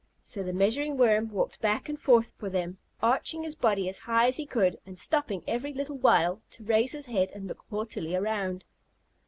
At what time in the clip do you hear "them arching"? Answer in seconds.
2.49-3.43